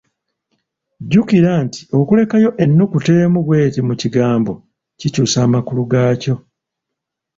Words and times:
Jjukira 1.03 1.51
nti 1.65 1.81
okulekayo 1.99 2.49
ennukuta 2.63 3.11
emu 3.23 3.39
bw'eti 3.45 3.79
mu 3.87 3.93
kigambo 4.01 4.53
kikyusa 4.99 5.37
amakulu 5.47 5.81
gaakyo. 5.91 6.35